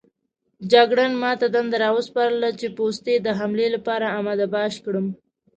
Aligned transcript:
جګړن 0.71 1.11
ما 1.21 1.31
ته 1.39 1.47
دنده 1.55 1.77
راوسپارله 1.83 2.49
چې 2.59 2.67
پوستې 2.77 3.13
د 3.19 3.27
حملې 3.39 3.67
لپاره 3.75 4.13
اماده 4.17 4.47
باش 4.55 4.73
کړم. 4.85 5.07